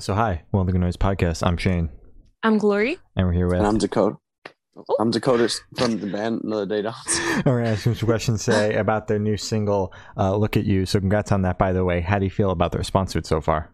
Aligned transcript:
So 0.00 0.12
hi, 0.14 0.42
Welcome 0.50 0.72
to 0.72 0.78
Noise 0.80 0.96
Podcast. 0.96 1.46
I'm 1.46 1.56
Shane, 1.56 1.88
I'm 2.42 2.58
Glory. 2.58 2.98
and 3.14 3.28
we're 3.28 3.32
here 3.32 3.46
with. 3.46 3.58
And 3.58 3.66
I'm 3.66 3.78
Dakota. 3.78 4.16
Oh. 4.76 4.96
I'm 4.98 5.12
Dakota 5.12 5.48
from 5.76 6.00
the 6.00 6.08
band 6.08 6.40
Another 6.42 6.66
Day 6.66 6.82
Dawns. 6.82 6.96
We're 7.46 7.58
gonna 7.60 7.68
ask 7.68 7.84
some 7.84 7.94
questions 7.94 8.44
today 8.44 8.74
about 8.74 9.06
their 9.06 9.20
new 9.20 9.36
single, 9.36 9.94
uh, 10.16 10.36
"Look 10.36 10.56
at 10.56 10.64
You." 10.64 10.84
So 10.84 10.98
congrats 10.98 11.30
on 11.30 11.42
that, 11.42 11.58
by 11.58 11.72
the 11.72 11.84
way. 11.84 12.00
How 12.00 12.18
do 12.18 12.24
you 12.24 12.30
feel 12.30 12.50
about 12.50 12.72
the 12.72 12.78
response 12.78 13.12
to 13.12 13.18
it 13.18 13.26
so 13.26 13.40
far? 13.40 13.72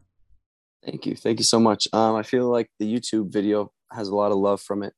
Thank 0.84 1.06
you. 1.06 1.16
Thank 1.16 1.38
you 1.38 1.44
so 1.44 1.58
much. 1.58 1.88
Um, 1.94 2.16
I 2.16 2.22
feel 2.22 2.50
like 2.50 2.68
the 2.78 2.92
YouTube 2.92 3.32
video 3.32 3.72
has 3.90 4.08
a 4.08 4.14
lot 4.14 4.30
of 4.30 4.36
love 4.36 4.60
from 4.60 4.82
it. 4.82 4.92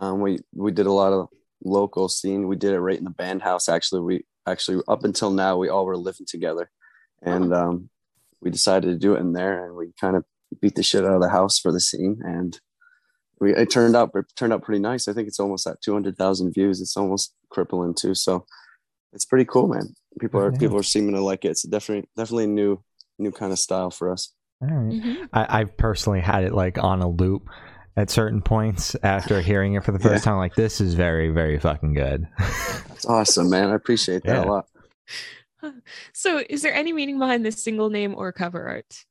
Um, 0.00 0.20
we 0.20 0.38
we 0.52 0.72
did 0.72 0.86
a 0.86 0.92
lot 0.92 1.12
of 1.12 1.28
local 1.64 2.08
scene. 2.08 2.48
We 2.48 2.56
did 2.56 2.72
it 2.72 2.80
right 2.80 2.98
in 2.98 3.04
the 3.04 3.10
band 3.10 3.42
house. 3.42 3.68
Actually, 3.68 4.00
we 4.00 4.24
actually 4.48 4.82
up 4.88 5.04
until 5.04 5.30
now 5.30 5.56
we 5.58 5.68
all 5.68 5.86
were 5.86 5.96
living 5.96 6.26
together, 6.28 6.72
and 7.22 7.54
um, 7.54 7.88
we 8.40 8.50
decided 8.50 8.88
to 8.88 8.98
do 8.98 9.14
it 9.14 9.20
in 9.20 9.32
there, 9.32 9.64
and 9.64 9.76
we 9.76 9.92
kind 10.00 10.16
of 10.16 10.24
beat 10.60 10.74
the 10.74 10.82
shit 10.82 11.04
out 11.04 11.14
of 11.14 11.20
the 11.20 11.28
house 11.30 11.58
for 11.58 11.72
the 11.72 11.80
scene, 11.80 12.20
and 12.24 12.58
we 13.40 13.54
it 13.54 13.70
turned 13.70 13.96
out 13.96 14.10
it 14.14 14.26
turned 14.36 14.52
out 14.52 14.62
pretty 14.62 14.80
nice. 14.80 15.08
I 15.08 15.12
think 15.12 15.28
it's 15.28 15.40
almost 15.40 15.66
at 15.66 15.80
two 15.82 15.92
hundred 15.92 16.16
thousand 16.16 16.52
views. 16.52 16.80
It's 16.80 16.96
almost 16.96 17.32
crippling 17.50 17.94
too. 17.94 18.14
So 18.14 18.46
it's 19.12 19.24
pretty 19.24 19.44
cool, 19.44 19.68
man. 19.68 19.94
People 20.20 20.40
are 20.40 20.52
Yeah. 20.52 20.58
people 20.58 20.78
are 20.78 20.82
seeming 20.82 21.14
to 21.14 21.20
like 21.20 21.44
it. 21.44 21.50
It's 21.50 21.62
definitely 21.62 22.08
definitely 22.16 22.44
a 22.44 22.48
new 22.48 22.82
new 23.18 23.32
kind 23.32 23.52
of 23.52 23.58
style 23.58 23.90
for 23.90 24.10
us. 24.12 24.32
All 24.62 24.68
right. 24.68 24.92
Mhm. 24.92 25.28
I, 25.32 25.60
I've 25.60 25.76
personally 25.76 26.20
had 26.20 26.44
it 26.44 26.52
like 26.52 26.78
on 26.78 27.00
a 27.02 27.08
loop 27.08 27.48
at 27.96 28.08
certain 28.10 28.40
points 28.42 28.94
after 29.02 29.40
hearing 29.40 29.74
it 29.74 29.84
for 29.84 29.92
the 29.92 29.98
first 29.98 30.22
time. 30.24 30.36
Like 30.36 30.54
this 30.54 30.80
is 30.80 30.94
very, 30.94 31.30
very 31.30 31.58
fucking 31.58 31.94
good. 31.94 32.26
It's 33.00 33.06
awesome, 33.06 33.48
man. 33.48 33.70
I 33.70 33.74
appreciate 33.76 34.24
that 34.24 34.36
Yeah. 34.36 34.44
a 34.44 34.50
lot. 34.50 34.66
So, 36.12 36.42
is 36.50 36.60
there 36.62 36.72
any 36.74 36.92
meaning 36.92 37.18
behind 37.18 37.44
this 37.46 37.62
single 37.62 37.88
name 37.90 38.14
or 38.14 38.30
cover 38.32 38.66
art? 38.68 39.04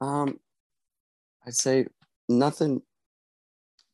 Um, 0.00 0.38
I'd 1.46 1.54
say 1.54 1.86
nothing 2.28 2.82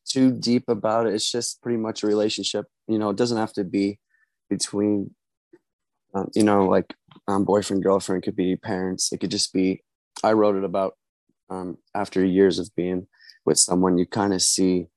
too 0.05 0.31
deep 0.31 0.63
about 0.67 1.07
it. 1.07 1.13
It's 1.13 1.31
just 1.31 1.61
pretty 1.61 1.77
much 1.77 2.03
a 2.03 2.07
relationship. 2.07 2.65
You 2.87 2.99
know, 2.99 3.09
it 3.09 3.17
doesn't 3.17 3.37
have 3.37 3.53
to 3.53 3.63
be 3.63 3.99
between, 4.49 5.15
um, 6.13 6.29
you 6.35 6.43
know, 6.43 6.65
like 6.65 6.93
um, 7.27 7.45
boyfriend 7.45 7.83
girlfriend. 7.83 8.23
It 8.23 8.25
could 8.25 8.35
be 8.35 8.55
parents. 8.55 9.11
It 9.11 9.19
could 9.19 9.31
just 9.31 9.53
be. 9.53 9.83
I 10.23 10.33
wrote 10.33 10.55
it 10.55 10.63
about 10.63 10.93
um, 11.49 11.77
after 11.95 12.23
years 12.23 12.59
of 12.59 12.69
being 12.75 13.07
with 13.45 13.57
someone. 13.57 13.97
You 13.97 14.05
kind 14.05 14.33
of 14.33 14.41
see 14.41 14.87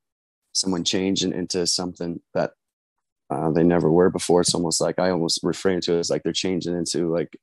someone 0.52 0.84
changing 0.84 1.32
into 1.32 1.66
something 1.66 2.20
that 2.34 2.52
uh, 3.30 3.50
they 3.50 3.64
never 3.64 3.90
were 3.90 4.10
before. 4.10 4.40
It's 4.40 4.54
almost 4.54 4.80
like 4.80 4.98
I 4.98 5.10
almost 5.10 5.40
refrain 5.42 5.80
to 5.82 5.94
it 5.94 6.00
as 6.00 6.10
like 6.10 6.22
they're 6.22 6.32
changing 6.32 6.76
into 6.76 7.12
like 7.12 7.36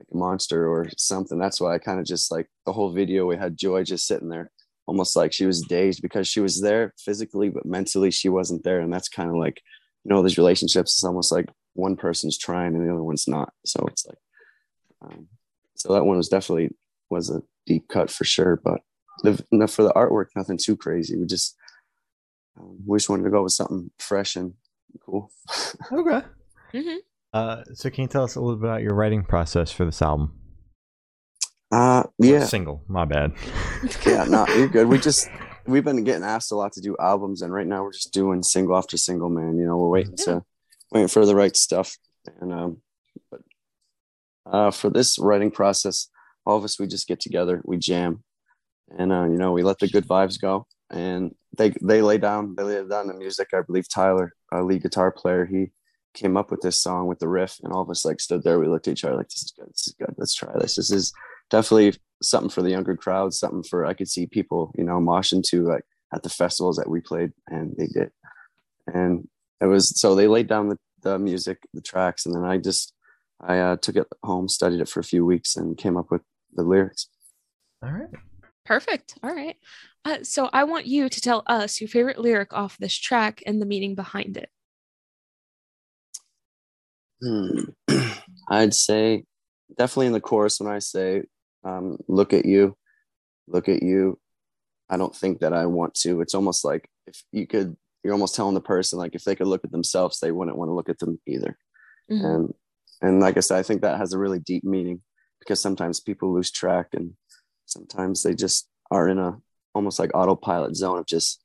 like 0.00 0.08
a 0.12 0.16
monster 0.16 0.66
or 0.66 0.88
something. 0.96 1.38
That's 1.38 1.60
why 1.60 1.74
I 1.74 1.78
kind 1.78 2.00
of 2.00 2.06
just 2.06 2.32
like 2.32 2.48
the 2.66 2.72
whole 2.72 2.92
video. 2.92 3.26
We 3.26 3.36
had 3.36 3.56
Joy 3.56 3.84
just 3.84 4.06
sitting 4.06 4.28
there, 4.30 4.50
almost 4.86 5.14
like 5.14 5.32
she 5.32 5.46
was 5.46 5.60
dazed 5.60 6.02
because 6.02 6.26
she 6.26 6.40
was 6.40 6.60
there 6.60 6.94
physically, 6.98 7.50
but 7.50 7.66
mentally 7.66 8.10
she 8.10 8.28
wasn't 8.28 8.64
there. 8.64 8.80
And 8.80 8.92
that's 8.92 9.08
kind 9.08 9.28
of 9.28 9.36
like, 9.36 9.60
you 10.04 10.08
know, 10.08 10.22
these 10.22 10.38
relationships. 10.38 10.94
It's 10.94 11.04
almost 11.04 11.30
like 11.30 11.48
one 11.74 11.96
person's 11.96 12.38
trying 12.38 12.74
and 12.74 12.86
the 12.86 12.92
other 12.92 13.02
one's 13.02 13.28
not. 13.28 13.52
So 13.66 13.84
it's 13.88 14.06
like, 14.06 14.18
um, 15.02 15.28
so 15.76 15.92
that 15.92 16.04
one 16.04 16.16
was 16.16 16.28
definitely 16.28 16.70
was 17.10 17.30
a 17.30 17.42
deep 17.66 17.88
cut 17.88 18.10
for 18.10 18.24
sure. 18.24 18.60
But 18.62 18.80
the, 19.22 19.34
for 19.68 19.82
the 19.82 19.92
artwork, 19.94 20.26
nothing 20.34 20.56
too 20.56 20.76
crazy. 20.76 21.16
We 21.16 21.26
just 21.26 21.56
um, 22.58 22.78
we 22.86 22.98
just 22.98 23.10
wanted 23.10 23.24
to 23.24 23.30
go 23.30 23.42
with 23.42 23.52
something 23.52 23.90
fresh 23.98 24.36
and 24.36 24.54
cool. 25.04 25.30
okay. 25.92 26.22
hmm 26.72 26.96
Uh, 27.32 27.62
so 27.74 27.90
can 27.90 28.02
you 28.02 28.08
tell 28.08 28.24
us 28.24 28.34
a 28.34 28.40
little 28.40 28.56
bit 28.56 28.66
about 28.66 28.82
your 28.82 28.94
writing 28.94 29.22
process 29.24 29.70
for 29.70 29.84
this 29.84 30.02
album? 30.02 30.34
Uh, 31.70 32.02
yeah. 32.18 32.44
Single. 32.44 32.82
My 32.88 33.04
bad. 33.04 33.32
yeah, 34.06 34.24
no, 34.24 34.46
you're 34.48 34.68
good. 34.68 34.88
We 34.88 34.98
just 34.98 35.28
we've 35.66 35.84
been 35.84 36.02
getting 36.02 36.24
asked 36.24 36.50
a 36.50 36.56
lot 36.56 36.72
to 36.72 36.80
do 36.80 36.96
albums, 36.98 37.42
and 37.42 37.52
right 37.52 37.66
now 37.66 37.84
we're 37.84 37.92
just 37.92 38.12
doing 38.12 38.42
single 38.42 38.76
after 38.76 38.96
single, 38.96 39.30
man. 39.30 39.56
You 39.56 39.66
know, 39.66 39.76
we're 39.76 39.88
waiting 39.88 40.16
to 40.18 40.42
waiting 40.90 41.08
for 41.08 41.24
the 41.24 41.36
right 41.36 41.56
stuff. 41.56 41.96
And 42.40 42.52
um, 42.52 42.82
but 43.30 43.40
uh, 44.46 44.70
for 44.72 44.90
this 44.90 45.16
writing 45.18 45.52
process, 45.52 46.08
all 46.44 46.56
of 46.56 46.64
us 46.64 46.80
we 46.80 46.88
just 46.88 47.06
get 47.06 47.20
together, 47.20 47.62
we 47.64 47.78
jam, 47.78 48.24
and 48.98 49.12
uh, 49.12 49.24
you 49.24 49.36
know, 49.36 49.52
we 49.52 49.62
let 49.62 49.78
the 49.78 49.88
good 49.88 50.08
vibes 50.08 50.40
go, 50.40 50.66
and 50.90 51.32
they 51.56 51.72
they 51.80 52.02
lay 52.02 52.18
down 52.18 52.56
they 52.56 52.64
lay 52.64 52.88
down 52.88 53.06
the 53.06 53.14
music. 53.14 53.48
I 53.54 53.62
believe 53.62 53.86
Tyler, 53.88 54.32
our 54.50 54.64
lead 54.64 54.82
guitar 54.82 55.12
player, 55.12 55.46
he 55.46 55.70
came 56.14 56.36
up 56.36 56.50
with 56.50 56.60
this 56.60 56.80
song 56.82 57.06
with 57.06 57.18
the 57.18 57.28
riff, 57.28 57.58
and 57.62 57.72
all 57.72 57.82
of 57.82 57.90
us 57.90 58.04
like 58.04 58.20
stood 58.20 58.42
there. 58.42 58.58
We 58.58 58.68
looked 58.68 58.88
at 58.88 58.92
each 58.92 59.04
other 59.04 59.16
like, 59.16 59.28
"This 59.28 59.42
is 59.42 59.52
good. 59.56 59.68
This 59.68 59.86
is 59.86 59.94
good. 59.98 60.14
Let's 60.16 60.34
try 60.34 60.52
this. 60.58 60.76
This 60.76 60.90
is." 60.90 61.12
definitely 61.50 61.98
something 62.22 62.48
for 62.48 62.62
the 62.62 62.70
younger 62.70 62.96
crowd, 62.96 63.34
something 63.34 63.62
for 63.62 63.84
I 63.84 63.94
could 63.94 64.08
see 64.08 64.26
people, 64.26 64.72
you 64.78 64.84
know, 64.84 64.98
moshing 64.98 65.42
to 65.48 65.64
like 65.64 65.84
at 66.14 66.22
the 66.22 66.30
festivals 66.30 66.76
that 66.76 66.88
we 66.88 67.00
played 67.00 67.32
and 67.48 67.74
they 67.76 67.86
did. 67.86 68.10
And 68.86 69.28
it 69.60 69.66
was 69.66 70.00
so 70.00 70.14
they 70.14 70.28
laid 70.28 70.48
down 70.48 70.68
the, 70.68 70.78
the 71.02 71.18
music, 71.18 71.58
the 71.74 71.82
tracks, 71.82 72.24
and 72.24 72.34
then 72.34 72.44
I 72.44 72.56
just 72.56 72.94
I 73.40 73.58
uh, 73.58 73.76
took 73.76 73.96
it 73.96 74.06
home, 74.22 74.48
studied 74.48 74.80
it 74.80 74.88
for 74.88 75.00
a 75.00 75.04
few 75.04 75.24
weeks, 75.24 75.56
and 75.56 75.76
came 75.76 75.96
up 75.96 76.10
with 76.10 76.22
the 76.54 76.62
lyrics. 76.62 77.08
All 77.82 77.90
right. 77.90 78.08
Perfect. 78.64 79.18
All 79.22 79.34
right. 79.34 79.56
Uh, 80.04 80.18
so, 80.22 80.48
I 80.52 80.64
want 80.64 80.86
you 80.86 81.08
to 81.08 81.20
tell 81.20 81.42
us 81.46 81.80
your 81.80 81.88
favorite 81.88 82.18
lyric 82.18 82.52
off 82.52 82.78
this 82.78 82.96
track 82.96 83.42
and 83.46 83.60
the 83.60 83.66
meaning 83.66 83.94
behind 83.94 84.36
it. 84.36 84.50
Hmm. 87.22 87.48
I'd 88.48 88.74
say 88.74 89.24
definitely 89.78 90.06
in 90.08 90.12
the 90.12 90.20
chorus 90.20 90.60
when 90.60 90.72
I 90.72 90.78
say, 90.78 91.22
um, 91.64 91.98
"Look 92.08 92.32
at 92.32 92.44
you, 92.46 92.76
look 93.46 93.68
at 93.68 93.82
you." 93.82 94.18
I 94.88 94.96
don't 94.96 95.14
think 95.14 95.40
that 95.40 95.52
I 95.52 95.66
want 95.66 95.94
to. 96.02 96.20
It's 96.20 96.34
almost 96.34 96.64
like 96.64 96.88
if 97.06 97.22
you 97.32 97.46
could, 97.46 97.76
you're 98.02 98.12
almost 98.14 98.34
telling 98.34 98.54
the 98.54 98.60
person 98.60 98.98
like 98.98 99.14
if 99.14 99.24
they 99.24 99.36
could 99.36 99.46
look 99.46 99.64
at 99.64 99.70
themselves, 99.70 100.18
they 100.20 100.32
wouldn't 100.32 100.56
want 100.56 100.68
to 100.68 100.74
look 100.74 100.88
at 100.88 100.98
them 100.98 101.20
either. 101.26 101.56
Mhm. 102.10 102.24
and 102.34 102.54
and 103.02 103.20
like 103.20 103.36
i 103.36 103.40
said 103.40 103.58
i 103.58 103.62
think 103.62 103.82
that 103.82 103.98
has 103.98 104.12
a 104.12 104.18
really 104.18 104.40
deep 104.40 104.64
meaning 104.64 105.00
because 105.38 105.60
sometimes 105.60 106.00
people 106.00 106.32
lose 106.34 106.50
track 106.50 106.88
and 106.92 107.12
sometimes 107.66 108.22
they 108.24 108.34
just 108.34 108.68
are 108.90 109.08
in 109.08 109.18
a 109.18 109.38
almost 109.74 109.98
like 110.00 110.10
autopilot 110.12 110.74
zone 110.74 110.98
of 110.98 111.06
just 111.06 111.40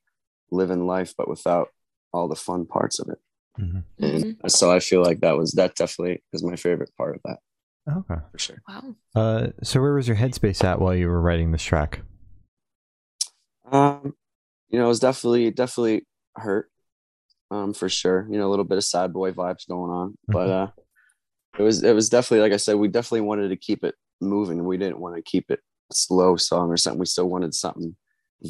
living 0.52 0.88
life 0.88 1.14
but 1.18 1.30
without 1.30 1.70
all 2.12 2.28
the 2.28 2.36
fun 2.36 2.66
parts 2.66 3.00
of 3.00 3.08
it 3.10 3.20
Mhm. 3.60 3.84
and 4.00 4.52
so 4.52 4.72
i 4.72 4.80
feel 4.80 5.02
like 5.02 5.22
that 5.22 5.38
was 5.38 5.52
that 5.54 5.76
definitely 5.76 6.22
is 6.34 6.44
my 6.44 6.56
favorite 6.56 6.92
part 6.98 7.16
of 7.16 7.22
that 7.24 7.40
Okay. 7.88 8.22
for 8.32 8.38
sure 8.40 8.62
Wow. 8.68 8.96
Uh, 9.16 9.48
so 9.64 9.80
where 9.82 9.94
was 9.94 10.08
your 10.10 10.18
headspace 10.18 10.64
at 10.64 10.82
while 10.82 10.94
you 10.94 11.08
were 11.08 11.22
writing 11.22 11.52
this 11.52 11.64
track? 11.64 12.02
um 13.72 14.14
you 14.70 14.78
know 14.80 14.86
it 14.86 14.90
was 14.90 15.00
definitely 15.00 15.52
definitely 15.52 16.06
hurt 16.36 16.70
um 17.52 17.74
for 17.74 17.90
sure 17.90 18.28
you 18.30 18.38
know 18.38 18.48
a 18.48 18.52
little 18.52 18.66
bit 18.66 18.78
of 18.78 18.84
sad 18.84 19.14
boy 19.14 19.32
vibes 19.32 19.68
going 19.68 19.92
on 19.92 20.16
but 20.28 20.50
uh 20.50 20.68
it 21.58 21.64
was 21.64 21.84
it 21.84 21.94
was 21.94 22.10
definitely 22.10 22.42
like 22.42 22.54
i 22.54 22.58
said 22.58 22.76
we 22.76 22.88
definitely 22.88 23.22
wanted 23.22 23.50
to 23.50 23.56
keep 23.56 23.84
it 23.84 23.96
moving 24.22 24.64
we 24.66 24.78
didn't 24.78 25.00
want 25.00 25.16
to 25.16 25.22
keep 25.22 25.50
it 25.50 25.60
a 25.92 25.96
slow 25.96 26.36
song 26.36 26.70
or 26.70 26.78
something 26.78 27.00
we 27.00 27.06
still 27.06 27.30
wanted 27.30 27.54
something 27.54 27.96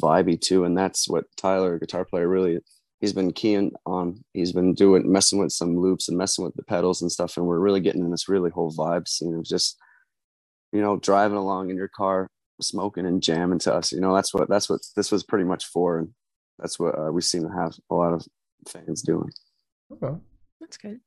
vibey 0.02 0.38
too 0.40 0.64
and 0.64 0.76
that's 0.76 1.08
what 1.08 1.24
tyler 1.36 1.78
guitar 1.78 2.04
player 2.04 2.28
really 2.28 2.58
he's 3.00 3.12
been 3.12 3.32
keying 3.32 3.72
on 3.84 4.24
he's 4.32 4.52
been 4.52 4.74
doing 4.74 5.10
messing 5.10 5.38
with 5.38 5.52
some 5.52 5.78
loops 5.78 6.08
and 6.08 6.16
messing 6.16 6.44
with 6.44 6.54
the 6.54 6.62
pedals 6.62 7.02
and 7.02 7.12
stuff 7.12 7.36
and 7.36 7.46
we're 7.46 7.58
really 7.58 7.80
getting 7.80 8.02
in 8.02 8.10
this 8.10 8.28
really 8.28 8.50
whole 8.50 8.72
vibe 8.72 9.06
scene 9.08 9.34
of 9.34 9.44
just 9.44 9.76
you 10.72 10.80
know 10.80 10.96
driving 10.96 11.36
along 11.36 11.70
in 11.70 11.76
your 11.76 11.88
car 11.88 12.26
smoking 12.60 13.06
and 13.06 13.22
jamming 13.22 13.58
to 13.58 13.72
us 13.72 13.92
you 13.92 14.00
know 14.00 14.14
that's 14.14 14.32
what 14.32 14.48
that's 14.48 14.68
what 14.68 14.80
this 14.96 15.12
was 15.12 15.22
pretty 15.22 15.44
much 15.44 15.66
for 15.66 15.98
and 15.98 16.08
that's 16.58 16.78
what 16.78 16.98
uh, 16.98 17.12
we 17.12 17.20
seem 17.20 17.42
to 17.42 17.54
have 17.54 17.74
a 17.90 17.94
lot 17.94 18.14
of 18.14 18.26
fans 18.66 19.02
doing 19.02 19.30
Okay. 19.92 20.14
That's 20.60 20.76
good. 20.76 21.00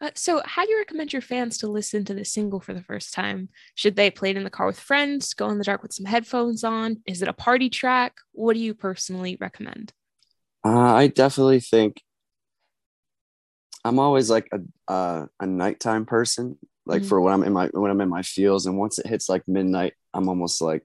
Uh, 0.00 0.10
so, 0.14 0.42
how 0.44 0.64
do 0.64 0.70
you 0.70 0.78
recommend 0.78 1.12
your 1.12 1.22
fans 1.22 1.58
to 1.58 1.68
listen 1.68 2.04
to 2.04 2.14
this 2.14 2.32
single 2.32 2.60
for 2.60 2.74
the 2.74 2.82
first 2.82 3.14
time? 3.14 3.48
Should 3.74 3.96
they 3.96 4.10
play 4.10 4.30
it 4.30 4.36
in 4.36 4.44
the 4.44 4.50
car 4.50 4.66
with 4.66 4.78
friends, 4.78 5.32
go 5.32 5.48
in 5.48 5.58
the 5.58 5.64
dark 5.64 5.82
with 5.82 5.94
some 5.94 6.04
headphones 6.04 6.64
on? 6.64 7.02
Is 7.06 7.22
it 7.22 7.28
a 7.28 7.32
party 7.32 7.70
track? 7.70 8.16
What 8.32 8.54
do 8.54 8.60
you 8.60 8.74
personally 8.74 9.38
recommend? 9.40 9.92
Uh, 10.66 10.94
I 10.94 11.06
definitely 11.08 11.60
think 11.60 12.02
I'm 13.84 13.98
always 13.98 14.30
like 14.30 14.48
a 14.52 14.92
uh, 14.92 15.26
a 15.40 15.46
nighttime 15.46 16.06
person. 16.06 16.58
Like 16.86 17.02
Mhm. 17.02 17.08
for 17.08 17.20
when 17.20 17.34
I'm 17.34 17.42
in 17.44 17.52
my 17.52 17.68
when 17.68 17.90
I'm 17.90 18.00
in 18.00 18.08
my 18.08 18.22
feels, 18.22 18.66
and 18.66 18.78
once 18.78 18.98
it 18.98 19.06
hits 19.06 19.28
like 19.28 19.46
midnight, 19.48 19.94
I'm 20.14 20.28
almost 20.28 20.60
like 20.62 20.84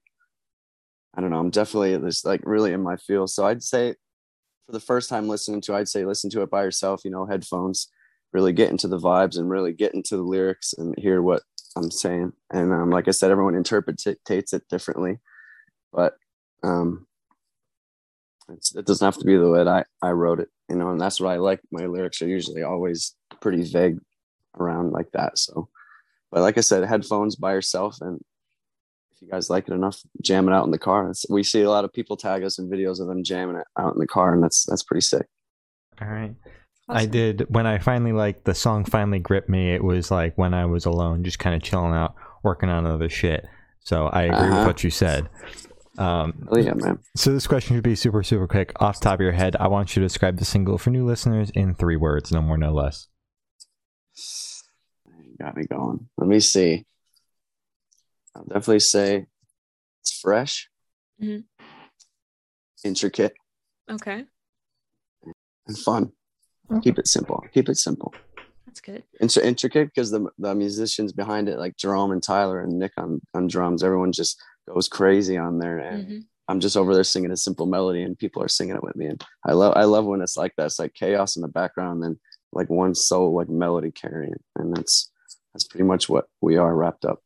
I 1.15 1.21
don't 1.21 1.31
know. 1.31 1.39
I'm 1.39 1.49
definitely 1.49 1.97
just 2.07 2.25
like 2.25 2.41
really 2.45 2.73
in 2.73 2.81
my 2.81 2.97
feels. 2.97 3.35
So 3.35 3.45
I'd 3.45 3.63
say 3.63 3.95
for 4.67 4.73
the 4.73 4.81
first 4.81 5.09
time 5.09 5.29
listening 5.29 5.61
to, 5.61 5.75
I'd 5.75 5.89
say 5.89 6.05
listen 6.05 6.29
to 6.31 6.43
it 6.43 6.51
by 6.51 6.63
yourself. 6.63 7.01
You 7.05 7.11
know, 7.11 7.25
headphones, 7.25 7.89
really 8.33 8.53
get 8.53 8.71
into 8.71 8.89
the 8.89 8.99
vibes 8.99 9.37
and 9.39 9.49
really 9.49 9.73
get 9.73 9.95
into 9.95 10.17
the 10.17 10.23
lyrics 10.23 10.73
and 10.73 10.95
hear 10.99 11.21
what 11.23 11.43
I'm 11.77 11.91
saying. 11.91 12.33
And 12.51 12.73
um, 12.73 12.91
like 12.91 13.09
I 13.09 13.11
said, 13.11 13.31
everyone 13.31 13.55
interprets 13.55 14.07
it 14.07 14.19
differently, 14.69 15.19
but 15.93 16.15
um, 16.63 17.07
it's, 18.57 18.75
it 18.75 18.85
doesn't 18.85 19.05
have 19.05 19.17
to 19.17 19.25
be 19.25 19.35
the 19.37 19.49
way 19.49 19.61
I, 19.61 19.83
I 20.01 20.11
wrote 20.11 20.39
it, 20.39 20.49
you 20.69 20.75
know, 20.75 20.89
and 20.91 20.99
that's 20.99 21.19
what 21.19 21.31
I 21.31 21.37
like. 21.37 21.59
My 21.71 21.85
lyrics 21.85 22.21
are 22.21 22.27
usually 22.27 22.63
always 22.63 23.15
pretty 23.39 23.63
vague 23.63 23.97
around 24.59 24.91
like 24.91 25.11
that. 25.13 25.37
So, 25.37 25.69
but 26.31 26.41
like 26.41 26.57
I 26.57 26.61
said, 26.61 26.83
headphones 26.85 27.35
by 27.35 27.53
yourself, 27.53 27.97
and 28.01 28.19
if 28.19 29.15
if 29.15 29.21
you 29.21 29.27
guys 29.29 29.49
like 29.49 29.67
it 29.67 29.73
enough, 29.73 29.99
jam 30.21 30.47
it 30.49 30.53
out 30.53 30.65
in 30.65 30.71
the 30.71 30.77
car. 30.79 31.09
It's, 31.09 31.25
we 31.29 31.43
see 31.43 31.61
a 31.61 31.69
lot 31.69 31.85
of 31.85 31.93
people 31.93 32.17
tag 32.17 32.43
us 32.43 32.57
in 32.59 32.69
videos 32.69 32.99
of 32.99 33.07
them 33.07 33.23
jamming 33.23 33.57
it 33.57 33.67
out 33.77 33.93
in 33.93 33.99
the 33.99 34.07
car, 34.07 34.33
and 34.33 34.43
that's 34.43 34.65
that's 34.65 34.83
pretty 34.83 35.01
sick. 35.01 35.27
All 36.01 36.07
right. 36.07 36.33
I 36.89 37.05
did 37.05 37.45
when 37.49 37.65
I 37.65 37.77
finally 37.77 38.11
like 38.11 38.43
the 38.43 38.53
song 38.55 38.83
finally 38.83 39.19
gripped 39.19 39.47
me. 39.47 39.73
It 39.73 39.83
was 39.83 40.11
like 40.11 40.37
when 40.37 40.53
I 40.53 40.65
was 40.65 40.85
alone, 40.85 41.23
just 41.23 41.39
kind 41.39 41.55
of 41.55 41.61
chilling 41.61 41.93
out, 41.93 42.15
working 42.43 42.69
on 42.69 42.85
other 42.85 43.07
shit. 43.07 43.45
So 43.79 44.07
I 44.07 44.23
agree 44.23 44.49
with 44.49 44.57
Uh-huh. 44.57 44.65
what 44.65 44.83
you 44.83 44.89
said. 44.89 45.29
Um, 45.97 46.47
Oh 46.49 46.57
yeah, 46.57 46.73
man. 46.73 46.99
so 47.17 47.33
this 47.33 47.47
question 47.47 47.75
should 47.75 47.83
be 47.83 47.95
super 47.95 48.23
super 48.23 48.47
quick. 48.47 48.71
Off 48.81 48.99
the 48.99 49.03
top 49.03 49.15
of 49.15 49.21
your 49.21 49.33
head, 49.33 49.55
I 49.59 49.67
want 49.67 49.95
you 49.95 50.01
to 50.01 50.05
describe 50.07 50.37
the 50.37 50.45
single 50.45 50.77
for 50.77 50.89
new 50.89 51.05
listeners 51.05 51.49
in 51.51 51.75
three 51.75 51.97
words, 51.97 52.31
no 52.31 52.41
more, 52.41 52.57
no 52.57 52.71
less. 52.73 53.07
You 54.15 55.35
got 55.39 55.55
me 55.57 55.65
going. 55.65 56.07
Let 56.17 56.27
me 56.27 56.39
see. 56.39 56.85
I'll 58.35 58.43
definitely 58.45 58.79
say 58.79 59.25
it's 60.01 60.19
fresh, 60.19 60.69
Mhm. 61.21 61.43
intricate, 62.83 63.33
Okay, 63.89 64.25
and 65.67 65.77
fun. 65.77 66.13
Keep 66.81 66.99
it 66.99 67.07
simple. 67.07 67.43
Keep 67.53 67.67
it 67.67 67.75
simple. 67.77 68.13
that's 68.65 68.79
good. 68.79 69.03
Intri- 69.21 69.43
intricate 69.43 69.89
because 69.93 70.11
the 70.11 70.29
the 70.37 70.55
musicians 70.55 71.11
behind 71.11 71.49
it, 71.49 71.59
like 71.59 71.75
Jerome 71.75 72.11
and 72.11 72.23
Tyler 72.23 72.61
and 72.61 72.79
Nick 72.79 72.93
on 72.97 73.19
on 73.33 73.47
drums, 73.47 73.83
everyone 73.83 74.13
just 74.13 74.41
goes 74.67 74.87
crazy 74.87 75.37
on 75.37 75.57
there, 75.59 75.79
and 75.79 76.07
Mhm. 76.07 76.25
I'm 76.47 76.59
just 76.59 76.75
over 76.75 76.93
there 76.93 77.03
singing 77.03 77.31
a 77.31 77.37
simple 77.37 77.65
melody, 77.65 78.03
and 78.03 78.17
people 78.17 78.43
are 78.43 78.47
singing 78.49 78.75
it 78.75 78.83
with 78.83 78.95
me, 78.95 79.05
and 79.05 79.23
I 79.45 79.53
love 79.53 79.73
I 79.75 79.85
love 79.85 80.05
when 80.05 80.21
it's 80.21 80.37
like 80.37 80.53
that. 80.57 80.65
It's 80.65 80.79
like 80.79 80.93
chaos 80.93 81.35
in 81.35 81.41
the 81.41 81.47
background, 81.47 82.03
and 82.03 82.19
like 82.51 82.69
one 82.69 82.93
soul 82.95 83.33
like 83.33 83.49
melody 83.49 83.91
carrying, 83.91 84.35
and 84.55 84.75
that's 84.75 85.11
that's 85.53 85.65
pretty 85.65 85.85
much 85.85 86.09
what 86.09 86.27
we 86.41 86.57
are 86.57 86.75
wrapped 86.75 87.05
up. 87.05 87.23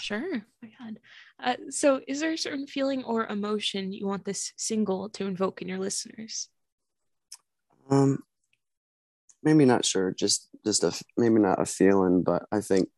Sure. 0.00 0.42
My 0.62 0.70
God. 0.78 1.00
Uh, 1.40 1.56
so, 1.70 2.00
is 2.06 2.20
there 2.20 2.32
a 2.32 2.38
certain 2.38 2.66
feeling 2.66 3.02
or 3.04 3.26
emotion 3.26 3.92
you 3.92 4.06
want 4.06 4.24
this 4.24 4.52
single 4.56 5.08
to 5.10 5.26
invoke 5.26 5.60
in 5.60 5.68
your 5.68 5.78
listeners? 5.78 6.48
Um, 7.90 8.22
maybe 9.42 9.64
not 9.64 9.84
sure. 9.84 10.12
Just 10.12 10.48
just 10.64 10.84
a 10.84 10.92
maybe 11.16 11.40
not 11.40 11.60
a 11.60 11.66
feeling, 11.66 12.22
but 12.22 12.46
I 12.52 12.60
think 12.60 12.88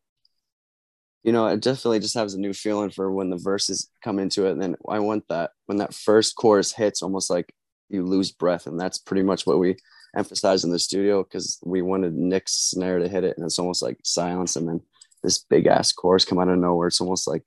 you 1.23 1.31
know 1.31 1.47
it 1.47 1.61
definitely 1.61 1.99
just 1.99 2.15
has 2.15 2.33
a 2.33 2.39
new 2.39 2.53
feeling 2.53 2.89
for 2.89 3.11
when 3.11 3.29
the 3.29 3.37
verses 3.37 3.89
come 4.03 4.19
into 4.19 4.45
it. 4.45 4.51
And 4.51 4.61
then 4.61 4.75
I 4.89 4.99
want 4.99 5.25
that 5.29 5.51
when 5.67 5.77
that 5.77 5.93
first 5.93 6.35
chorus 6.35 6.73
hits, 6.73 7.01
almost 7.01 7.29
like 7.29 7.53
you 7.89 8.05
lose 8.05 8.31
breath, 8.31 8.67
and 8.67 8.79
that's 8.79 8.97
pretty 8.97 9.23
much 9.23 9.45
what 9.45 9.59
we 9.59 9.75
emphasized 10.15 10.65
in 10.65 10.71
the 10.71 10.79
studio 10.79 11.23
because 11.23 11.59
we 11.63 11.81
wanted 11.81 12.13
Nick's 12.13 12.53
snare 12.53 12.99
to 12.99 13.07
hit 13.07 13.23
it, 13.23 13.37
and 13.37 13.45
it's 13.45 13.59
almost 13.59 13.81
like 13.81 13.97
silence, 14.03 14.55
and 14.55 14.67
then 14.67 14.81
this 15.23 15.39
big 15.39 15.67
ass 15.67 15.91
chorus 15.91 16.25
come 16.25 16.39
out 16.39 16.49
of 16.49 16.57
nowhere. 16.57 16.87
It's 16.87 17.01
almost 17.01 17.27
like 17.27 17.43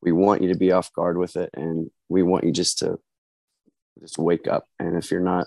we 0.00 0.12
want 0.12 0.42
you 0.42 0.52
to 0.52 0.58
be 0.58 0.72
off 0.72 0.92
guard 0.92 1.18
with 1.18 1.36
it, 1.36 1.50
and 1.54 1.90
we 2.08 2.22
want 2.22 2.44
you 2.44 2.52
just 2.52 2.78
to 2.78 2.98
just 4.00 4.18
wake 4.18 4.48
up. 4.48 4.64
And 4.78 4.96
if 4.96 5.10
you're 5.10 5.20
not 5.20 5.46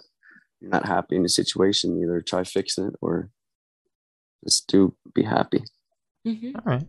you're 0.60 0.70
not 0.70 0.86
happy 0.86 1.16
in 1.16 1.24
the 1.24 1.30
situation, 1.30 2.00
either 2.02 2.22
try 2.22 2.44
fixing 2.44 2.86
it 2.86 2.96
or 3.02 3.30
just 4.44 4.68
do 4.68 4.96
be 5.14 5.24
happy. 5.24 5.64
hmm 6.24 6.52
All 6.56 6.62
right. 6.66 6.88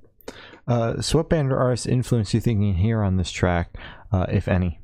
Uh, 0.67 1.01
so, 1.01 1.19
what 1.19 1.29
band 1.29 1.53
or 1.53 1.59
artist 1.59 1.87
influence 1.87 2.33
you 2.33 2.41
thinking 2.41 2.75
here 2.75 3.03
on 3.03 3.17
this 3.17 3.31
track, 3.31 3.77
uh, 4.13 4.27
if 4.29 4.49
any? 4.49 4.79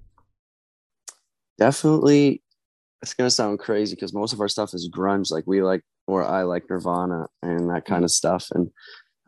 Definitely, 1.58 2.43
it's 3.02 3.14
gonna 3.14 3.31
sound 3.31 3.58
crazy 3.58 3.94
because 3.94 4.12
most 4.12 4.32
of 4.32 4.40
our 4.40 4.49
stuff 4.49 4.75
is 4.75 4.90
grunge. 4.90 5.31
Like 5.31 5.44
we 5.46 5.62
like, 5.62 5.82
or 6.06 6.25
I 6.25 6.43
like 6.43 6.64
Nirvana 6.69 7.26
and 7.43 7.70
that 7.70 7.85
kind 7.85 8.05
of 8.05 8.11
stuff. 8.11 8.49
And 8.52 8.70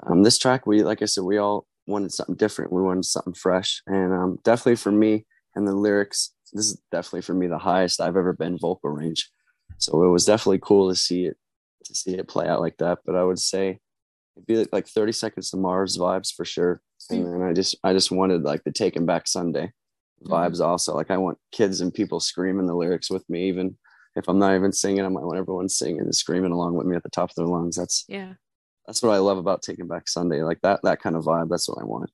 um, 0.07 0.23
this 0.23 0.39
track, 0.39 0.67
we 0.67 0.83
like 0.83 1.03
I 1.03 1.07
said, 1.07 1.25
we 1.25 1.39
all 1.39 1.67
wanted 1.87 2.13
something 2.13 2.37
different. 2.37 2.73
We 2.73 2.83
wanted 2.83 3.05
something 3.05 3.35
fresh, 3.35 3.83
and 3.87 4.13
um, 4.13 4.39
definitely 4.45 4.77
for 4.77 4.93
me 4.93 5.27
and 5.55 5.67
the 5.67 5.75
lyrics, 5.75 6.33
this 6.53 6.67
is 6.67 6.83
definitely 6.91 7.23
for 7.23 7.35
me 7.35 7.47
the 7.47 7.59
highest 7.59 8.01
I've 8.01 8.17
ever 8.17 8.33
been 8.33 8.59
vocal 8.59 8.91
range. 8.91 9.31
So 9.79 10.03
it 10.03 10.09
was 10.09 10.25
definitely 10.25 10.61
cool 10.63 10.89
to 10.89 10.97
see 10.97 11.27
it 11.27 11.37
to 11.85 11.95
see 11.95 12.13
it 12.15 12.29
play 12.29 12.47
out 12.47 12.61
like 12.61 12.77
that. 12.79 12.99
But 13.05 13.17
I 13.17 13.25
would 13.25 13.39
say 13.39 13.79
it'd 14.37 14.47
be 14.47 14.57
like, 14.57 14.69
like 14.73 14.87
30 14.89 15.13
seconds 15.13 15.51
to 15.51 15.57
Mars 15.57 15.99
vibes 15.99 16.33
for 16.35 16.45
sure. 16.45 16.81
Hmm. 17.09 17.17
And 17.17 17.27
then 17.35 17.43
I 17.43 17.53
just 17.53 17.77
I 17.85 17.93
just 17.93 18.11
wanted 18.11 18.43
like 18.43 18.65
the 18.65 18.73
Taking 18.73 19.07
Back 19.07 19.27
Sunday 19.27 19.73
hmm. 20.23 20.33
vibes 20.33 20.61
also. 20.61 20.95
Like 20.95 21.11
I 21.11 21.17
want 21.17 21.39
kids 21.53 21.81
and 21.81 21.93
people 21.93 22.21
screaming 22.21 22.67
the 22.67 22.75
lyrics 22.75 23.11
with 23.11 23.29
me, 23.29 23.49
even 23.49 23.77
if 24.17 24.29
I'm 24.29 24.39
not 24.39 24.55
even 24.55 24.73
singing 24.73 25.05
them. 25.05 25.17
I 25.17 25.21
want 25.21 25.39
everyone 25.39 25.69
singing 25.69 26.01
and 26.01 26.15
screaming 26.15 26.53
along 26.53 26.75
with 26.75 26.87
me 26.87 26.97
at 26.97 27.03
the 27.03 27.11
top 27.11 27.31
of 27.31 27.37
their 27.37 27.47
lungs. 27.47 27.77
That's 27.77 28.05
Yeah. 28.09 28.35
that's 28.87 29.03
what 29.03 29.13
I 29.13 29.19
love 29.19 29.39
about 29.39 29.63
Taking 29.63 29.87
Back 29.89 30.09
Sunday. 30.09 30.43
Like 30.43 30.61
that 30.63 30.81
that 30.83 31.01
kind 31.01 31.17
of 31.17 31.25
vibe. 31.25 31.49
That's 31.49 31.69
what 31.69 31.81
I 31.81 31.85
wanted. 31.85 32.11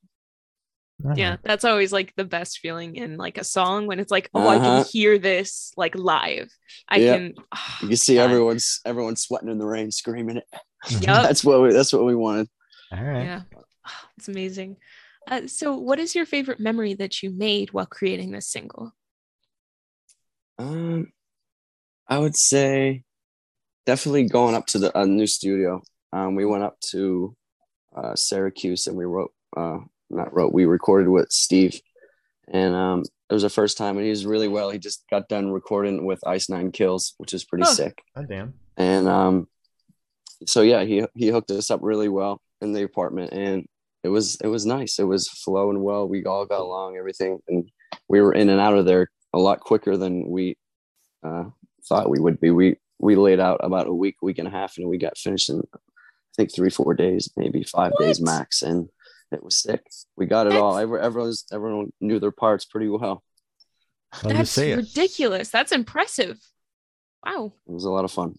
All 1.05 1.13
Yeah. 1.15 1.31
right. 1.31 1.39
That's 1.43 1.63
always 1.65 1.91
like 1.93 2.13
the 2.15 2.25
best 2.25 2.59
feeling 2.59 2.95
in 2.95 3.17
like 3.17 3.37
a 3.37 3.43
song 3.43 3.87
when 3.87 3.99
it's 3.99 4.11
like, 4.11 4.29
oh, 4.33 4.47
I 4.47 4.55
Uh-huh. 4.57 4.79
can 4.79 4.85
hear 4.91 5.17
this 5.19 5.71
like 5.77 5.95
live. 5.95 6.49
I 6.89 6.97
Yeah. 6.97 7.13
can. 7.15 7.33
oh, 7.37 7.43
You 7.81 7.87
can 7.89 7.97
see 7.97 8.15
God. 8.15 8.23
everyone's 8.23 8.81
everyone's 8.85 9.21
sweating 9.21 9.49
in 9.49 9.57
the 9.59 9.65
rain, 9.65 9.91
screaming 9.91 10.37
it. 10.37 10.45
Yep. 10.89 11.03
That's 11.03 11.43
what 11.43 11.61
we 11.61 11.73
that's 11.73 11.91
what 11.93 12.05
we 12.05 12.15
wanted. 12.15 12.47
All 12.91 13.03
right. 13.03 13.23
Yeah. 13.23 13.41
Oh, 13.55 13.61
it's 14.17 14.27
amazing. 14.27 14.77
Uh, 15.29 15.45
so, 15.47 15.75
what 15.75 15.99
is 15.99 16.15
your 16.15 16.25
favorite 16.25 16.59
memory 16.59 16.93
that 16.93 17.21
you 17.21 17.31
made 17.31 17.73
while 17.73 17.85
creating 17.85 18.31
this 18.31 18.47
single? 18.49 18.93
Um, 20.57 21.11
I 22.07 22.17
would 22.17 22.35
say 22.37 23.03
definitely 23.85 24.27
going 24.29 24.55
up 24.55 24.65
to 24.67 24.79
the 24.79 24.97
a 24.97 25.05
new 25.05 25.27
studio. 25.27 25.81
Um, 26.13 26.35
we 26.35 26.45
went 26.45 26.63
up 26.63 26.79
to 26.91 27.35
uh, 27.95 28.15
Syracuse 28.15 28.87
and 28.87 28.95
we 28.95 29.05
wrote, 29.05 29.33
uh, 29.55 29.79
not 30.09 30.33
wrote, 30.33 30.53
we 30.53 30.65
recorded 30.65 31.09
with 31.09 31.31
Steve, 31.31 31.79
and 32.47 32.73
um, 32.75 33.03
it 33.29 33.33
was 33.33 33.43
the 33.43 33.49
first 33.49 33.77
time, 33.77 33.97
and 33.97 34.03
he 34.05 34.09
was 34.09 34.25
really 34.25 34.47
well. 34.47 34.69
He 34.69 34.79
just 34.79 35.03
got 35.09 35.27
done 35.27 35.51
recording 35.51 36.05
with 36.05 36.25
Ice 36.25 36.49
Nine 36.49 36.71
Kills, 36.71 37.13
which 37.17 37.33
is 37.33 37.43
pretty 37.43 37.65
Oh. 37.67 37.73
sick. 37.73 38.01
Oh, 38.15 38.23
damn. 38.25 38.53
And 38.77 39.07
um, 39.07 39.47
so 40.45 40.61
yeah, 40.61 40.83
he 40.83 41.05
he 41.15 41.27
hooked 41.29 41.51
us 41.51 41.71
up 41.71 41.79
really 41.83 42.09
well 42.09 42.41
in 42.61 42.71
the 42.73 42.83
apartment, 42.83 43.33
and 43.33 43.65
it 44.03 44.09
was 44.09 44.37
it 44.41 44.47
was 44.47 44.65
nice. 44.65 44.99
It 44.99 45.03
was 45.05 45.27
flowing 45.27 45.81
well. 45.83 46.07
We 46.07 46.23
all 46.25 46.45
got 46.45 46.61
along, 46.61 46.95
everything, 46.97 47.39
and 47.47 47.69
we 48.07 48.21
were 48.21 48.33
in 48.33 48.49
and 48.49 48.61
out 48.61 48.77
of 48.77 48.85
there 48.85 49.09
a 49.33 49.39
lot 49.39 49.59
quicker 49.59 49.97
than 49.97 50.29
we 50.29 50.57
uh, 51.23 51.45
thought 51.89 52.09
we 52.09 52.19
would 52.19 52.39
be. 52.39 52.51
We 52.51 52.75
we 52.99 53.15
laid 53.15 53.39
out 53.39 53.59
about 53.63 53.87
a 53.87 53.93
week, 53.93 54.15
week 54.21 54.37
and 54.37 54.47
a 54.47 54.51
half, 54.51 54.77
and 54.77 54.87
we 54.87 54.97
got 54.97 55.17
finished 55.17 55.49
in 55.49 55.61
I 55.73 55.79
think 56.37 56.53
three, 56.53 56.69
four 56.69 56.93
days, 56.93 57.29
maybe 57.35 57.63
five 57.63 57.91
days 57.99 58.21
max, 58.21 58.61
and 58.61 58.89
it 59.31 59.43
was 59.43 59.61
sick. 59.61 59.85
We 60.15 60.25
got 60.25 60.47
it 60.47 60.53
all. 60.53 60.77
Every- 60.77 60.99
Everyone's 61.01 61.45
everyone 61.51 61.91
knew 62.01 62.19
their 62.19 62.31
parts 62.31 62.65
pretty 62.65 62.87
well. 62.89 63.23
That's 64.23 64.51
see 64.51 64.71
it. 64.71 64.77
ridiculous. 64.77 65.49
That's 65.49 65.71
impressive. 65.71 66.39
Wow. 67.25 67.53
It 67.67 67.71
was 67.73 67.83
a 67.83 67.89
lot 67.91 68.05
of 68.05 68.11
fun. 68.11 68.35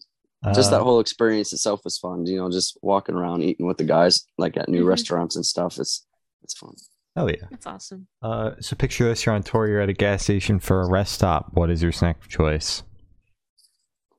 just 0.55 0.71
that 0.71 0.81
Uh, 0.81 0.83
whole 0.83 0.99
experience 0.99 1.51
itself 1.53 1.81
was 1.83 1.97
fun. 1.97 2.25
You 2.25 2.37
know, 2.37 2.49
just 2.49 2.77
walking 2.81 3.13
around 3.15 3.43
eating 3.43 3.67
with 3.67 3.77
the 3.77 3.83
guys, 3.83 4.25
like 4.37 4.55
at 4.57 4.69
new 4.69 4.83
Mhm. 4.85 4.87
restaurants 4.87 5.35
and 5.35 5.45
stuff. 5.45 5.77
It's 5.77 6.05
it's 6.43 6.57
fun. 6.57 6.73
Oh 7.17 7.27
yeah. 7.27 7.45
That's 7.51 7.67
awesome. 7.67 8.07
Uh, 8.21 8.51
so 8.61 8.75
picture 8.77 9.03
this: 9.09 9.25
you're 9.25 9.35
on 9.35 9.43
tour. 9.43 9.67
You're 9.67 9.81
at 9.81 9.89
a 9.89 9.93
gas 9.93 10.23
station 10.23 10.59
for 10.59 10.81
a 10.81 10.89
rest 10.89 11.13
stop. 11.13 11.49
What 11.53 11.69
is 11.69 11.83
your 11.83 11.91
snack 11.91 12.17
of 12.21 12.29
choice? 12.29 12.83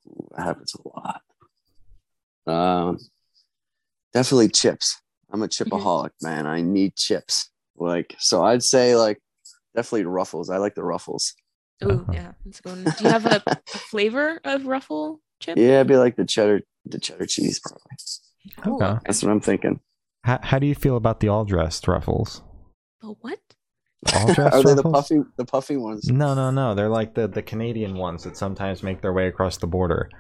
Ooh, 0.07 0.29
That 0.37 0.43
happens 0.45 0.75
a 0.75 0.89
lot. 0.89 1.23
Um, 2.47 2.99
definitely 4.13 4.49
chips. 4.51 5.01
I'm 5.33 5.43
a 5.43 5.49
mm-hmm. 5.49 5.75
chipaholic, 5.75 6.11
man. 6.23 6.47
I 6.47 6.63
need 6.63 6.97
chips. 6.97 7.51
Like, 7.77 8.15
so 8.19 8.45
I'd 8.45 8.63
say 8.63 8.97
like 8.97 9.19
definitely 9.75 10.05
Ruffles. 10.05 10.51
I 10.51 10.59
like 10.59 10.75
the 10.75 10.85
Ruffles. 10.85 11.35
Oh, 11.83 12.05
yeah. 12.13 12.33
That's 12.45 12.59
a 12.61 12.63
good 12.63 12.85
one. 12.85 12.95
Do 12.99 13.05
you 13.05 13.11
have 13.11 13.27
a, 13.27 13.43
a 13.47 13.57
flavor 13.79 14.41
of 14.45 14.67
ruffle 14.67 15.21
chip? 15.41 15.57
Yeah, 15.57 15.77
it'd 15.77 15.87
be 15.87 15.97
like 15.97 16.17
the 16.17 16.27
cheddar, 16.27 16.61
the 16.85 16.99
cheddar 16.99 17.27
cheese 17.27 17.61
probably. 17.61 17.81
Ooh, 18.67 18.83
Okay. 18.83 18.99
That's 19.07 19.23
what 19.23 19.31
I'm 19.31 19.41
thinking. 19.41 19.81
How, 20.25 20.39
how 20.43 20.59
do 20.59 20.67
you 20.67 20.75
feel 20.75 20.97
about 20.97 21.21
the 21.21 21.29
all 21.29 21.45
dressed 21.45 21.89
ruffles? 21.89 22.43
The 23.01 23.09
what? 23.21 23.39
All 24.15 24.35
dressed 24.35 24.55
Are 24.55 24.63
they 24.63 24.75
the 24.75 24.83
puffy, 24.83 25.21
the 25.37 25.45
puffy 25.47 25.77
ones? 25.77 26.07
No, 26.09 26.35
no, 26.35 26.51
no. 26.51 26.75
They're 26.75 26.89
like 26.89 27.15
the 27.15 27.27
the 27.27 27.43
Canadian 27.43 27.95
ones 27.97 28.25
that 28.25 28.37
sometimes 28.37 28.83
make 28.83 29.01
their 29.01 29.13
way 29.13 29.29
across 29.29 29.57
the 29.57 29.67
border. 29.67 30.11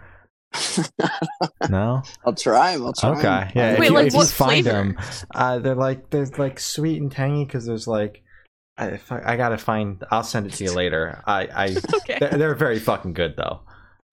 No. 1.69 2.02
I'll 2.25 2.35
try 2.35 2.73
them. 2.76 2.87
I'll 2.87 2.92
try 2.92 3.11
'em. 3.11 3.19
Okay. 3.19 3.52
Yeah. 3.54 3.73
Wait, 3.78 3.83
if 3.83 3.88
you, 3.88 3.95
like 3.95 4.07
if 4.09 4.12
you 4.12 4.19
what 4.19 4.28
find 4.28 4.64
flavor? 4.64 4.71
them, 4.71 4.99
uh, 5.35 5.59
they're 5.59 5.75
like 5.75 6.11
they're 6.11 6.26
like 6.38 6.59
sweet 6.61 7.00
and 7.00 7.11
tangy 7.11 7.45
because 7.45 7.66
there's 7.66 7.87
like. 7.87 8.23
I, 8.78 8.87
if 8.92 9.12
I, 9.12 9.23
I 9.33 9.37
gotta 9.37 9.59
find. 9.59 10.02
I'll 10.11 10.23
send 10.23 10.47
it 10.47 10.54
to 10.54 10.64
you 10.64 10.73
later. 10.73 11.23
I, 11.26 11.42
I 11.54 11.76
Okay. 11.97 12.16
they're, 12.19 12.38
they're 12.38 12.54
very 12.54 12.78
fucking 12.78 13.12
good 13.12 13.37
though. 13.37 13.61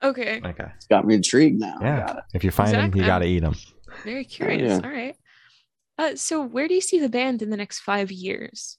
Okay. 0.03 0.41
Okay. 0.45 0.65
It's 0.75 0.87
got 0.87 1.05
me 1.07 1.15
intrigued 1.15 1.59
now. 1.59 1.77
Yeah. 1.81 2.19
If 2.33 2.43
you 2.43 2.51
find 2.51 2.69
Exactly. 2.69 2.89
them, 2.91 2.99
you 2.99 3.05
gotta 3.05 3.25
eat 3.25 3.39
them. 3.39 3.55
Very 4.03 4.25
curious. 4.25 4.79
yeah. 4.81 4.87
All 4.87 4.93
right. 4.93 5.15
Uh, 5.97 6.15
so, 6.15 6.43
where 6.43 6.67
do 6.67 6.75
you 6.75 6.81
see 6.81 6.99
the 6.99 7.09
band 7.09 7.41
in 7.41 7.49
the 7.49 7.57
next 7.57 7.79
five 7.79 8.11
years? 8.11 8.77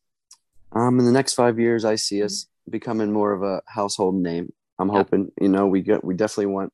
Um, 0.73 0.99
in 1.01 1.07
the 1.07 1.11
next 1.13 1.35
five 1.35 1.59
years, 1.59 1.85
I 1.85 1.97
see 1.97 2.23
us 2.23 2.47
becoming 2.71 3.11
more 3.11 3.33
of 3.33 3.43
a 3.43 3.63
household 3.67 4.15
name. 4.15 4.53
I'm 4.79 4.89
Yep. 4.89 4.97
hoping, 4.97 5.33
you 5.41 5.49
know, 5.49 5.67
we 5.67 5.81
get 5.83 6.05
we 6.05 6.15
definitely 6.15 6.47
want 6.53 6.73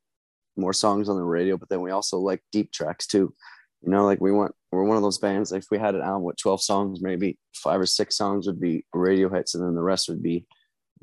more 0.57 0.73
songs 0.73 1.09
on 1.09 1.17
the 1.17 1.23
radio, 1.25 1.57
but 1.57 1.69
then 1.69 1.81
we 1.81 1.91
also 1.91 2.19
like 2.19 2.43
deep 2.53 2.73
tracks 2.73 3.07
too. 3.07 3.35
You 3.83 3.91
know, 3.91 4.05
like 4.05 4.21
we 4.21 4.33
want 4.33 4.55
we're 4.73 4.85
one 4.85 4.97
of 4.97 5.03
those 5.03 5.19
bands. 5.19 5.53
Like 5.53 5.63
if 5.63 5.71
we 5.71 5.79
had 5.79 5.95
an 5.95 6.01
album 6.03 6.23
with 6.23 6.37
twelve 6.37 6.63
songs, 6.63 7.01
maybe 7.03 7.39
five 7.55 7.81
or 7.81 7.87
six 7.87 8.17
songs 8.17 8.47
would 8.47 8.61
be 8.61 8.85
radio 8.95 9.29
hits, 9.29 9.55
and 9.55 9.63
then 9.65 9.75
the 9.75 9.83
rest 9.83 10.09
would 10.09 10.23
be 10.23 10.47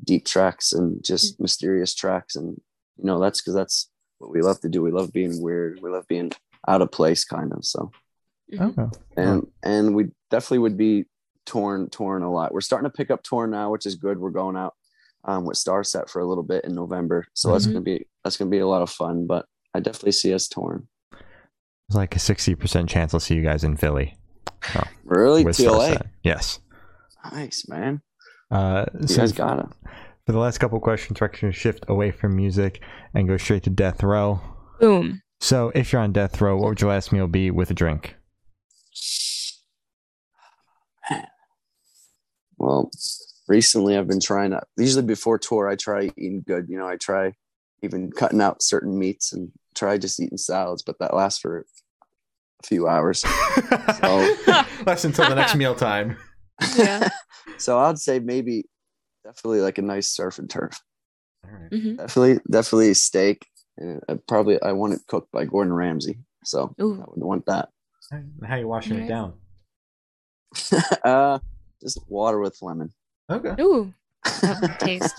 deep 0.04 0.24
tracks 0.26 0.72
and 0.72 1.02
just 1.04 1.40
mysterious 1.40 1.94
tracks. 1.94 2.34
And 2.36 2.60
you 2.98 3.04
know, 3.04 3.20
that's 3.20 3.40
because 3.40 3.54
that's 3.54 3.88
what 4.18 4.30
we 4.30 4.42
love 4.42 4.60
to 4.60 4.68
do. 4.68 4.82
We 4.82 4.90
love 4.90 5.12
being 5.12 5.40
weird. 5.42 5.80
We 5.82 5.90
love 5.90 6.06
being 6.08 6.32
out 6.68 6.82
of 6.82 6.90
place, 6.90 7.24
kind 7.24 7.52
of. 7.52 7.64
So 7.64 7.90
Mhm. 8.52 8.76
Okay. 8.78 8.98
and 9.16 9.46
and 9.62 9.94
we 9.94 10.10
definitely 10.30 10.58
would 10.58 10.76
be 10.76 11.04
torn 11.46 11.88
torn 11.90 12.22
a 12.22 12.30
lot. 12.32 12.52
We're 12.52 12.60
starting 12.60 12.90
to 12.90 12.96
pick 12.96 13.10
up 13.10 13.22
torn 13.22 13.50
now, 13.50 13.70
which 13.70 13.86
is 13.86 13.94
good. 13.94 14.18
We're 14.18 14.30
going 14.30 14.56
out 14.56 14.74
um, 15.24 15.44
with 15.44 15.56
Starset 15.56 16.10
for 16.10 16.20
a 16.20 16.26
little 16.26 16.42
bit 16.42 16.64
in 16.64 16.74
November, 16.74 17.26
so 17.32 17.52
that's 17.52 17.66
Mhm. 17.66 17.72
gonna 17.74 17.80
be 17.82 18.06
that's 18.24 18.36
gonna 18.36 18.50
be 18.50 18.58
a 18.58 18.66
lot 18.66 18.82
of 18.82 18.90
fun. 18.90 19.26
But 19.26 19.46
I 19.74 19.80
definitely 19.80 20.12
see 20.12 20.32
us 20.34 20.48
torn. 20.48 20.88
It's 21.88 21.96
like 21.96 22.14
a 22.16 22.18
sixty 22.18 22.54
percent 22.54 22.88
chance 22.88 23.12
I'll 23.14 23.20
see 23.20 23.34
you 23.34 23.42
guys 23.42 23.64
in 23.64 23.76
Philly. 23.76 24.16
Oh, 24.76 24.82
Really, 25.04 25.44
with 25.44 25.56
TLA, 25.56 25.92
Set. 25.94 26.06
Yes. 26.22 26.60
nice 27.32 27.68
man. 27.68 28.00
Uh, 28.50 28.86
You 29.00 29.08
so 29.08 29.16
guys 29.18 29.32
got 29.32 29.58
it. 29.58 29.66
for 30.26 30.32
the 30.32 30.38
last 30.38 30.58
couple 30.58 30.78
questions, 30.80 31.20
we're 31.20 31.26
actually 31.26 31.46
going 31.46 31.52
to 31.54 31.58
shift 31.58 31.84
away 31.88 32.10
from 32.10 32.36
music 32.36 32.80
and 33.14 33.26
go 33.26 33.36
straight 33.36 33.62
to 33.64 33.70
death 33.70 34.02
row. 34.02 34.40
Boom. 34.80 35.22
So, 35.40 35.72
if 35.74 35.92
you're 35.92 36.02
on 36.02 36.12
death 36.12 36.40
row, 36.40 36.56
what 36.56 36.68
would 36.68 36.80
your 36.80 36.90
last 36.90 37.12
meal 37.12 37.26
be 37.26 37.50
with 37.50 37.70
a 37.70 37.74
drink? 37.74 38.14
Well, 42.58 42.90
recently 43.48 43.96
I've 43.96 44.06
been 44.06 44.20
trying 44.20 44.50
to. 44.50 44.62
Usually 44.76 45.04
before 45.04 45.38
tour, 45.38 45.68
I 45.68 45.74
try 45.76 46.04
eating 46.16 46.44
good. 46.46 46.66
You 46.68 46.78
know, 46.78 46.86
I 46.86 46.96
try 46.96 47.32
even 47.82 48.10
cutting 48.12 48.40
out 48.40 48.62
certain 48.62 48.98
meats 48.98 49.32
and 49.32 49.50
try 49.74 49.98
just 49.98 50.20
eating 50.20 50.38
salads, 50.38 50.82
but 50.82 50.98
that 50.98 51.14
lasts 51.14 51.40
for 51.40 51.58
a 51.60 52.66
few 52.66 52.88
hours. 52.88 53.24
So 54.00 54.34
that's 54.84 55.04
until 55.04 55.28
the 55.28 55.34
next 55.34 55.54
meal 55.54 55.74
time. 55.74 56.16
Yeah. 56.76 57.08
so 57.58 57.78
I'd 57.78 57.98
say 57.98 58.18
maybe 58.18 58.64
definitely 59.24 59.60
like 59.60 59.78
a 59.78 59.82
nice 59.82 60.08
surf 60.08 60.38
and 60.38 60.48
turf. 60.50 60.80
All 61.44 61.50
right. 61.52 61.70
Mhm. 61.70 61.96
Definitely, 61.98 62.40
definitely 62.50 62.90
a 62.90 62.94
steak. 62.94 63.46
And 63.76 64.00
I 64.08 64.18
probably 64.28 64.60
I 64.62 64.72
want 64.72 64.94
it 64.94 65.00
cooked 65.06 65.30
by 65.32 65.44
Gordon 65.44 65.72
Ramsay, 65.72 66.18
so 66.44 66.74
I 66.78 66.82
Ooh. 66.82 67.04
would 67.08 67.24
want 67.24 67.46
that. 67.46 67.68
How 68.10 68.54
are 68.54 68.58
you 68.58 68.68
washing 68.68 68.94
Alright. 68.94 69.08
it 69.08 69.12
down? 69.12 69.34
uh, 71.04 71.38
just 71.80 72.00
water 72.08 72.38
with 72.40 72.58
lemon. 72.60 72.92
Okay. 73.30 73.54
Ooh. 73.62 73.92
Taste. 74.78 75.14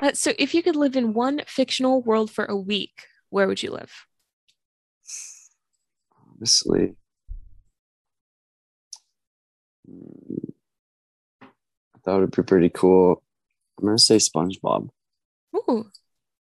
Uh, 0.00 0.12
so, 0.12 0.32
if 0.38 0.54
you 0.54 0.62
could 0.62 0.76
live 0.76 0.96
in 0.96 1.14
one 1.14 1.40
fictional 1.46 2.02
world 2.02 2.30
for 2.30 2.44
a 2.44 2.56
week, 2.56 3.06
where 3.30 3.46
would 3.46 3.62
you 3.62 3.70
live? 3.70 3.92
Honestly, 6.36 6.94
I 11.42 11.98
thought 12.04 12.18
it'd 12.18 12.36
be 12.36 12.42
pretty 12.42 12.70
cool. 12.70 13.22
I'm 13.78 13.86
gonna 13.86 13.98
say 13.98 14.16
SpongeBob. 14.16 14.88
Ooh. 15.56 15.90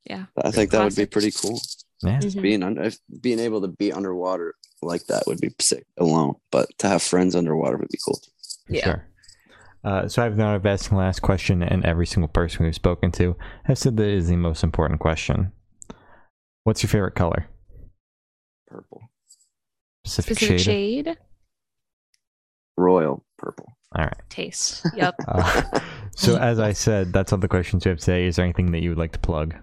Yeah. 0.05 0.27
I 0.43 0.51
think 0.51 0.71
that 0.71 0.85
would 0.85 0.97
be 0.97 1.07
pretty 1.07 1.31
cool. 1.33 1.61
Yeah. 2.03 2.19
Mhm. 2.21 2.43
Being 2.43 2.63
under, 2.63 2.83
if, 2.85 2.99
being 3.21 3.39
able 3.41 3.61
to 3.63 3.69
be 3.69 3.93
underwater 3.93 4.55
like 4.83 5.07
that 5.07 5.25
would 5.27 5.41
be 5.41 5.55
sick 5.61 5.87
alone, 5.97 6.35
but 6.51 6.69
to 6.79 6.89
have 6.89 7.03
friends 7.03 7.35
underwater 7.35 7.77
would 7.79 7.89
be 7.89 7.99
cool. 8.05 8.17
Too. 8.17 8.75
Yeah. 8.75 8.85
Sure. 8.85 9.09
Uh, 9.87 10.09
so 10.09 10.21
I've 10.21 10.37
now 10.37 10.53
I've 10.53 10.67
asked 10.67 10.91
the 10.91 10.97
last 10.97 11.21
question, 11.23 11.63
and 11.63 11.85
every 11.87 12.07
single 12.07 12.27
person 12.27 12.65
we've 12.65 12.75
spoken 12.75 13.13
to 13.13 13.37
has 13.67 13.79
said 13.79 13.97
that 13.99 14.09
it 14.09 14.15
is 14.15 14.27
the 14.29 14.35
most 14.37 14.65
important 14.65 14.99
question. 14.99 15.53
What's 16.65 16.83
your 16.83 16.91
favorite 16.91 17.15
color? 17.15 17.47
Purple, 18.67 19.03
Specific, 20.05 20.39
Specific 20.39 20.59
shade? 20.59 21.07
shade, 21.07 21.17
royal 22.77 23.25
purple. 23.39 23.67
All 23.95 24.05
right. 24.07 24.15
taste. 24.29 24.85
Yep. 24.97 25.15
Uh, 25.29 25.63
so 26.17 26.37
as 26.41 26.59
I 26.59 26.73
said, 26.73 27.13
that's 27.13 27.33
all 27.33 27.39
the 27.39 27.47
questions 27.47 27.85
we 27.85 27.91
have 27.91 28.01
today. 28.01 28.27
Is 28.27 28.37
there 28.37 28.45
anything 28.45 28.73
that 28.73 28.83
you 28.83 28.89
would 28.91 28.99
like 28.99 29.13
to 29.13 29.21
plug? 29.21 29.55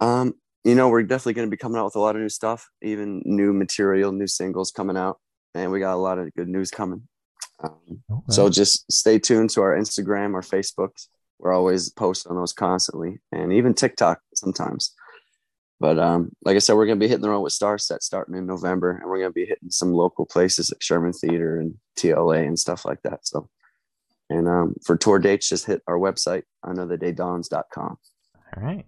Um, 0.00 0.32
you 0.64 0.74
know, 0.74 0.88
we're 0.88 1.02
definitely 1.02 1.34
going 1.34 1.48
to 1.48 1.50
be 1.50 1.58
coming 1.58 1.78
out 1.78 1.84
with 1.84 1.96
a 1.96 2.00
lot 2.00 2.16
of 2.16 2.22
new 2.22 2.30
stuff, 2.30 2.66
even 2.82 3.20
new 3.26 3.52
material, 3.52 4.10
new 4.12 4.26
singles 4.26 4.70
coming 4.70 4.96
out, 4.96 5.18
and 5.54 5.70
we 5.70 5.80
got 5.80 5.94
a 5.94 5.96
lot 6.00 6.18
of 6.18 6.32
good 6.34 6.48
news 6.48 6.70
coming. 6.70 7.06
Um, 7.62 8.22
So 8.28 8.48
just 8.48 8.90
stay 8.90 9.18
tuned 9.18 9.50
to 9.50 9.62
our 9.62 9.76
Instagram, 9.76 10.34
our 10.34 10.40
Facebooks. 10.42 11.08
We're 11.38 11.52
always 11.52 11.90
posting 11.90 12.30
on 12.30 12.36
those 12.36 12.52
constantly, 12.52 13.20
and 13.32 13.52
even 13.52 13.74
TikTok 13.74 14.20
sometimes. 14.34 14.94
But 15.80 15.98
um, 15.98 16.30
like 16.44 16.56
I 16.56 16.58
said, 16.58 16.74
we're 16.74 16.86
gonna 16.86 17.00
be 17.00 17.08
hitting 17.08 17.22
the 17.22 17.30
road 17.30 17.40
with 17.40 17.54
Starset 17.54 18.02
starting 18.02 18.34
in 18.34 18.46
November, 18.46 18.90
and 18.90 19.08
we're 19.08 19.18
gonna 19.18 19.32
be 19.32 19.46
hitting 19.46 19.70
some 19.70 19.92
local 19.92 20.26
places 20.26 20.70
like 20.70 20.82
Sherman 20.82 21.12
Theater 21.14 21.58
and 21.58 21.74
TLA 21.98 22.46
and 22.46 22.58
stuff 22.58 22.84
like 22.84 23.00
that. 23.02 23.26
So, 23.26 23.48
and 24.28 24.46
um, 24.46 24.74
for 24.84 24.96
tour 24.96 25.18
dates, 25.18 25.48
just 25.48 25.66
hit 25.66 25.82
our 25.86 25.98
website, 25.98 26.42
anotherdayDawns.com. 26.64 27.96
all 28.56 28.62
right. 28.62 28.84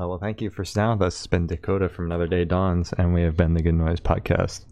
Uh, 0.00 0.08
well, 0.08 0.18
thank 0.18 0.40
you 0.40 0.50
for 0.50 0.64
down 0.64 0.98
with 0.98 1.06
us. 1.06 1.18
It's 1.18 1.26
been 1.26 1.46
Dakota 1.46 1.88
from 1.88 2.06
Another 2.06 2.26
Day 2.26 2.44
Dawns, 2.44 2.92
and 2.96 3.12
we 3.14 3.22
have 3.22 3.36
been 3.36 3.54
the 3.54 3.62
Good 3.62 3.74
Noise 3.74 4.00
Podcast. 4.00 4.64